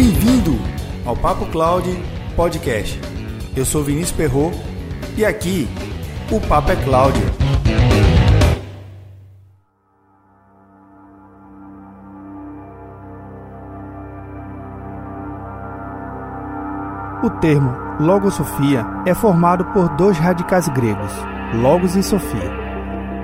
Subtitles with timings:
[0.00, 0.52] Bem-vindo
[1.04, 1.84] ao Papo Cloud
[2.36, 3.00] Podcast.
[3.56, 4.52] Eu sou Vinícius Perro
[5.16, 5.66] e aqui
[6.30, 7.18] o Papo é Cloud.
[17.24, 21.10] O termo logosofia é formado por dois radicais gregos,
[21.60, 22.52] logos e sofia.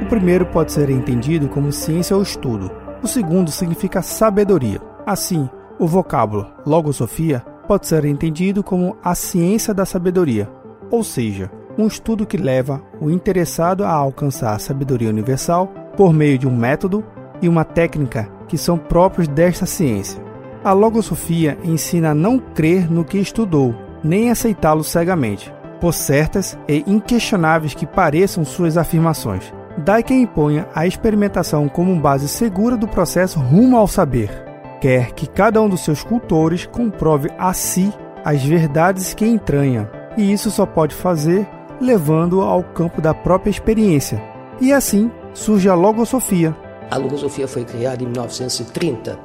[0.03, 2.69] O primeiro pode ser entendido como ciência ou estudo,
[3.01, 4.81] o segundo significa sabedoria.
[5.07, 5.49] Assim,
[5.79, 10.49] o vocábulo logosofia pode ser entendido como a ciência da sabedoria,
[10.91, 16.39] ou seja, um estudo que leva o interessado a alcançar a sabedoria universal por meio
[16.39, 17.05] de um método
[17.43, 20.23] e uma técnica que são próprios desta ciência.
[20.63, 26.85] A logosofia ensina a não crer no que estudou, nem aceitá-lo cegamente, por certas e
[26.87, 29.53] inquestionáveis que pareçam suas afirmações.
[29.77, 34.53] Daí que imponha a experimentação como base segura do processo rumo ao saber
[34.84, 37.91] quer que cada um dos seus cultores comprove a si
[38.23, 41.49] as verdades que entranha, e isso só pode fazer
[41.81, 44.23] levando ao campo da própria experiência.
[44.61, 46.55] E assim surge a logosofia.
[46.91, 49.19] A logosofia foi criada em 1930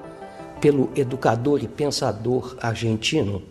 [0.62, 3.42] pelo educador e pensador argentino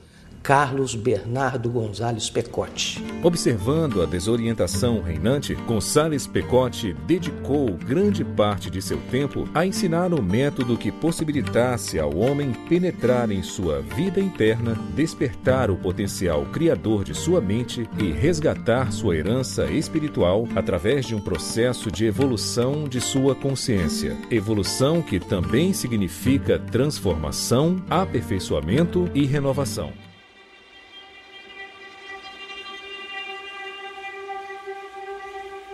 [0.43, 3.05] Carlos Bernardo Gonzalez Pecotti.
[3.23, 10.23] Observando a desorientação reinante, Gonzalez Pecotti dedicou grande parte de seu tempo a ensinar o
[10.23, 17.15] método que possibilitasse ao homem penetrar em sua vida interna, despertar o potencial criador de
[17.15, 23.35] sua mente e resgatar sua herança espiritual através de um processo de evolução de sua
[23.35, 24.17] consciência.
[24.31, 29.93] Evolução que também significa transformação, aperfeiçoamento e renovação.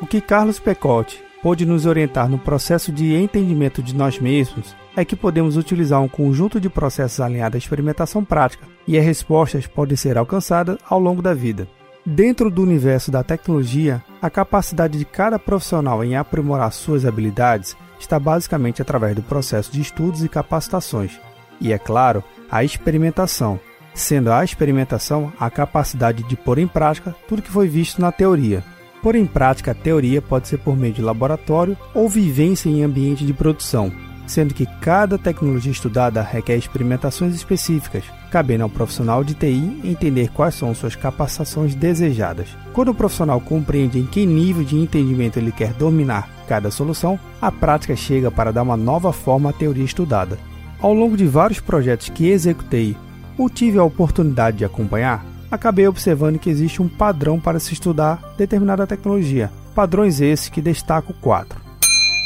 [0.05, 5.03] O que Carlos Pecotti pôde nos orientar no processo de entendimento de nós mesmos é
[5.03, 9.97] que podemos utilizar um conjunto de processos alinhados à experimentação prática e as respostas podem
[9.97, 11.67] ser alcançadas ao longo da vida.
[12.05, 18.21] Dentro do universo da tecnologia, a capacidade de cada profissional em aprimorar suas habilidades está
[18.21, 21.19] basicamente através do processo de estudos e capacitações,
[21.59, 23.59] e é claro, a experimentação,
[23.95, 28.63] sendo a experimentação a capacidade de pôr em prática tudo que foi visto na teoria.
[29.05, 33.27] Por em prática, a teoria pode ser por meio de laboratório ou vivência em ambiente
[33.27, 33.93] de produção,
[34.27, 40.55] sendo que cada tecnologia estudada requer experimentações específicas, cabendo ao profissional de TI entender quais
[40.55, 42.49] são suas capacitações desejadas.
[42.73, 47.53] Quando o profissional compreende em que nível de entendimento ele quer dominar cada solução, a
[47.53, 50.39] prática chega para dar uma nova forma à teoria estudada.
[50.81, 52.97] Ao longo de vários projetos que executei
[53.37, 58.35] ou tive a oportunidade de acompanhar, acabei observando que existe um padrão para se estudar
[58.37, 59.51] determinada tecnologia.
[59.75, 61.61] Padrões esses que destaco quatro.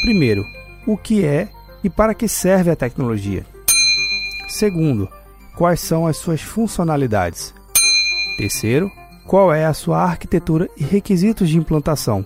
[0.02, 0.46] Primeiro,
[0.86, 1.48] o que é
[1.82, 3.44] e para que serve a tecnologia.
[4.48, 5.08] Segundo,
[5.56, 7.54] quais são as suas funcionalidades.
[8.36, 8.90] Terceiro,
[9.26, 12.24] qual é a sua arquitetura e requisitos de implantação.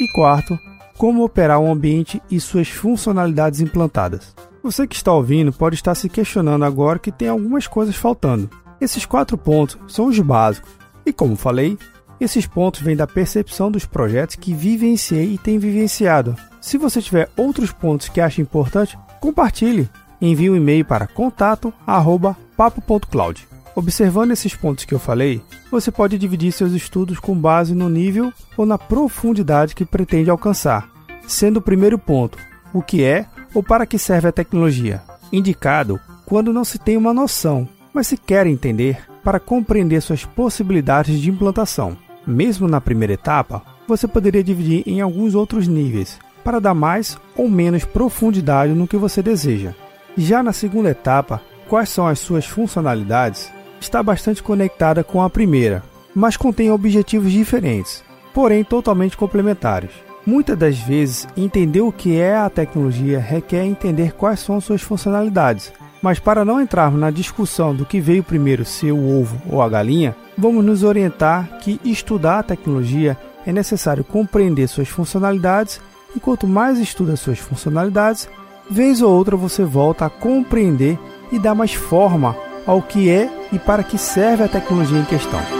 [0.00, 0.58] E quarto,
[0.96, 4.34] como operar um ambiente e suas funcionalidades implantadas.
[4.62, 8.50] Você que está ouvindo pode estar se questionando agora que tem algumas coisas faltando.
[8.80, 10.70] Esses quatro pontos são os básicos,
[11.04, 11.76] e como falei,
[12.20, 16.34] esses pontos vêm da percepção dos projetos que vivenciei e tenho vivenciado.
[16.60, 19.88] Se você tiver outros pontos que acha importante, compartilhe.
[20.20, 23.48] Envie um e-mail para contato@papo.cloud.
[23.74, 28.30] Observando esses pontos que eu falei, você pode dividir seus estudos com base no nível
[28.56, 30.90] ou na profundidade que pretende alcançar,
[31.26, 32.36] sendo o primeiro ponto
[32.72, 35.02] o que é ou para que serve a tecnologia,
[35.32, 41.20] indicado quando não se tem uma noção mas se quer entender para compreender suas possibilidades
[41.20, 41.96] de implantação.
[42.26, 47.48] Mesmo na primeira etapa, você poderia dividir em alguns outros níveis para dar mais ou
[47.48, 49.74] menos profundidade no que você deseja.
[50.16, 53.50] Já na segunda etapa, quais são as suas funcionalidades,
[53.80, 55.82] está bastante conectada com a primeira,
[56.14, 58.02] mas contém objetivos diferentes,
[58.34, 59.90] porém totalmente complementares.
[60.26, 65.72] Muitas das vezes, entender o que é a tecnologia requer entender quais são suas funcionalidades,
[66.02, 69.68] mas para não entrarmos na discussão do que veio primeiro, se o ovo ou a
[69.68, 73.16] galinha, vamos nos orientar que estudar a tecnologia
[73.46, 75.80] é necessário compreender suas funcionalidades
[76.14, 78.28] e quanto mais estuda suas funcionalidades,
[78.70, 80.98] vez ou outra você volta a compreender
[81.30, 82.36] e dar mais forma
[82.66, 85.59] ao que é e para que serve a tecnologia em questão.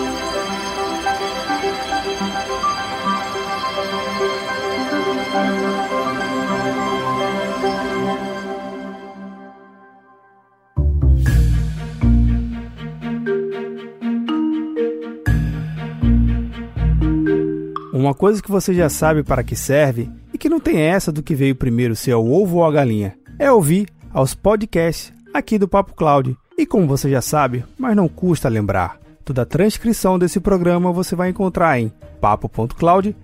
[18.01, 21.23] Uma coisa que você já sabe para que serve e que não tem essa do
[21.23, 25.59] que veio primeiro, se é o ovo ou a galinha, é ouvir aos podcasts aqui
[25.59, 30.19] do Papo Cloud E como você já sabe, mas não custa lembrar, toda a transcrição
[30.19, 31.93] desse programa você vai encontrar em
[32.23, 33.15] papo.cloud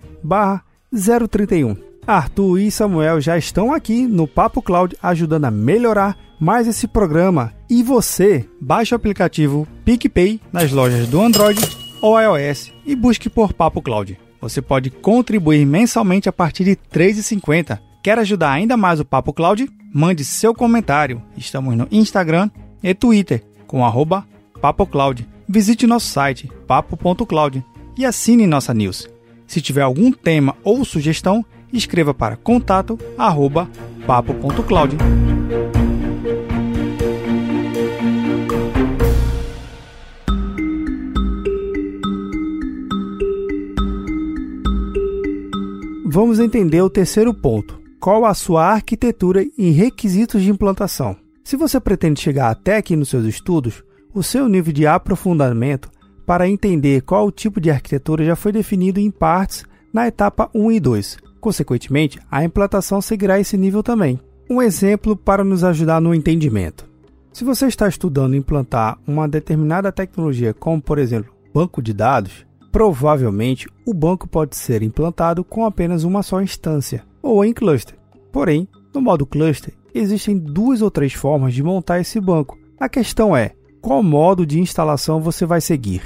[0.92, 1.76] 031.
[2.06, 7.54] Arthur e Samuel já estão aqui no Papo Cloud ajudando a melhorar mais esse programa.
[7.70, 11.60] E você, baixe o aplicativo PicPay nas lojas do Android
[12.02, 14.25] ou iOS e busque por Papo Cloud.
[14.48, 17.80] Você pode contribuir mensalmente a partir de R$ 3,50.
[18.00, 19.68] Quer ajudar ainda mais o Papo Cloud?
[19.92, 21.20] Mande seu comentário.
[21.36, 22.48] Estamos no Instagram
[22.80, 24.24] e Twitter com arroba
[24.60, 25.26] PapoCloud.
[25.48, 27.64] Visite nosso site papo.cloud
[27.98, 29.08] e assine nossa news.
[29.48, 32.96] Se tiver algum tema ou sugestão, escreva para contato
[34.06, 34.96] papo.cloud.
[46.36, 47.80] Vamos entender o terceiro ponto.
[47.98, 51.16] Qual a sua arquitetura e requisitos de implantação?
[51.42, 55.90] Se você pretende chegar até aqui nos seus estudos, o seu nível de aprofundamento
[56.26, 60.72] para entender qual o tipo de arquitetura já foi definido em partes na etapa 1
[60.72, 61.16] e 2.
[61.40, 64.20] Consequentemente, a implantação seguirá esse nível também.
[64.50, 66.86] Um exemplo para nos ajudar no entendimento.
[67.32, 72.44] Se você está estudando implantar uma determinada tecnologia, como por exemplo banco de dados,
[72.76, 77.96] provavelmente o banco pode ser implantado com apenas uma só instância, ou em cluster.
[78.30, 82.58] Porém, no modo cluster, existem duas ou três formas de montar esse banco.
[82.78, 86.02] A questão é qual modo de instalação você vai seguir.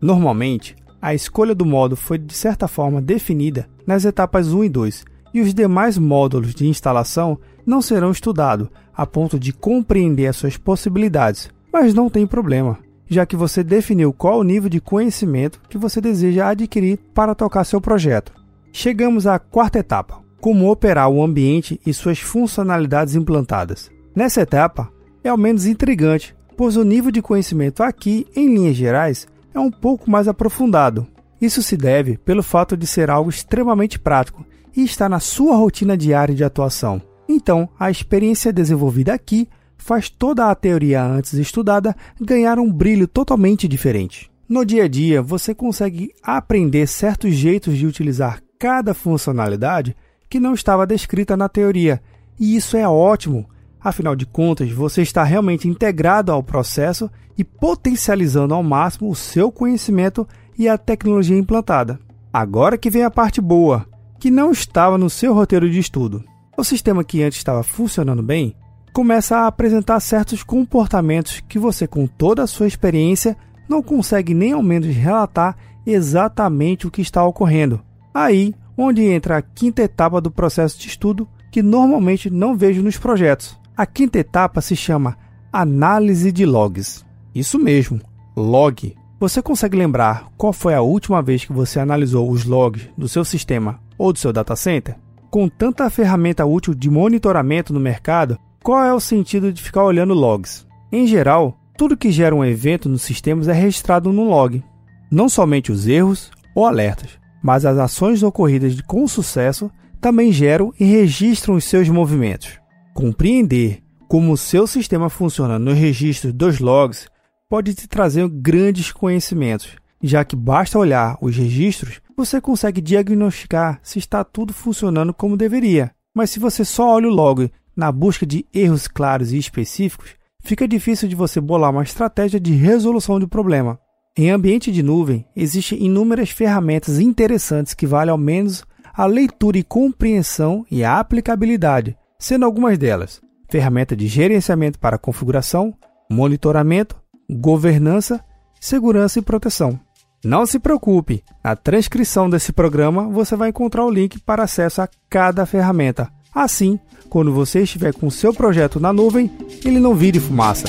[0.00, 5.04] Normalmente, a escolha do modo foi de certa forma definida nas etapas 1 e 2,
[5.32, 10.56] e os demais módulos de instalação não serão estudados a ponto de compreender as suas
[10.56, 12.76] possibilidades, mas não tem problema,
[13.08, 17.64] já que você definiu qual o nível de conhecimento que você deseja adquirir para tocar
[17.64, 18.32] seu projeto.
[18.72, 23.90] Chegamos à quarta etapa: como operar o ambiente e suas funcionalidades implantadas.
[24.14, 24.92] Nessa etapa,
[25.24, 29.70] é ao menos intrigante, pois o nível de conhecimento aqui, em linhas gerais, é um
[29.70, 31.06] pouco mais aprofundado.
[31.40, 34.44] Isso se deve pelo fato de ser algo extremamente prático
[34.76, 37.00] e estar na sua rotina diária de atuação.
[37.28, 43.66] Então, a experiência desenvolvida aqui faz toda a teoria antes estudada ganhar um brilho totalmente
[43.66, 44.30] diferente.
[44.48, 49.96] No dia a dia, você consegue aprender certos jeitos de utilizar cada funcionalidade
[50.28, 52.02] que não estava descrita na teoria,
[52.38, 53.48] e isso é ótimo.
[53.80, 59.52] Afinal de contas, você está realmente integrado ao processo e potencializando ao máximo o seu
[59.52, 60.26] conhecimento
[60.58, 61.98] e a tecnologia implantada.
[62.32, 63.86] Agora que vem a parte boa,
[64.18, 66.24] que não estava no seu roteiro de estudo.
[66.56, 68.56] O sistema que antes estava funcionando bem
[68.98, 73.36] começa a apresentar certos comportamentos que você, com toda a sua experiência,
[73.68, 75.56] não consegue nem ao menos relatar
[75.86, 77.80] exatamente o que está ocorrendo.
[78.12, 82.98] Aí, onde entra a quinta etapa do processo de estudo, que normalmente não vejo nos
[82.98, 83.56] projetos.
[83.76, 85.16] A quinta etapa se chama
[85.52, 87.06] análise de logs.
[87.32, 88.00] Isso mesmo,
[88.36, 88.96] log.
[89.20, 93.24] Você consegue lembrar qual foi a última vez que você analisou os logs do seu
[93.24, 94.96] sistema ou do seu data center?
[95.30, 100.14] Com tanta ferramenta útil de monitoramento no mercado, qual é o sentido de ficar olhando
[100.14, 100.66] logs?
[100.90, 104.62] Em geral, tudo que gera um evento nos sistemas é registrado no log.
[105.10, 109.70] Não somente os erros ou alertas, mas as ações ocorridas com sucesso
[110.00, 112.58] também geram e registram os seus movimentos.
[112.94, 117.08] Compreender como o seu sistema funciona nos registros dos logs
[117.48, 123.98] pode te trazer grandes conhecimentos, já que basta olhar os registros, você consegue diagnosticar se
[123.98, 125.90] está tudo funcionando como deveria.
[126.14, 130.66] Mas se você só olha o log na busca de erros claros e específicos, fica
[130.66, 133.78] difícil de você bolar uma estratégia de resolução do problema.
[134.16, 139.62] Em ambiente de nuvem, existem inúmeras ferramentas interessantes que valem ao menos a leitura e
[139.62, 145.72] compreensão e a aplicabilidade, sendo algumas delas ferramenta de gerenciamento para configuração,
[146.10, 148.22] monitoramento, governança,
[148.60, 149.80] segurança e proteção.
[150.22, 154.88] Não se preocupe, na transcrição desse programa você vai encontrar o link para acesso a
[155.08, 156.12] cada ferramenta.
[156.34, 159.30] Assim, quando você estiver com seu projeto na nuvem,
[159.64, 160.66] ele não vire fumaça.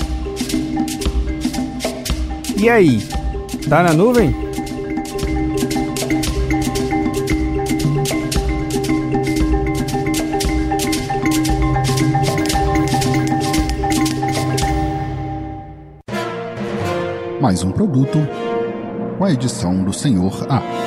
[2.57, 3.01] E aí,
[3.67, 4.49] tá na nuvem?
[17.49, 18.19] mais um produto
[19.17, 20.78] com a edição do Senhor A.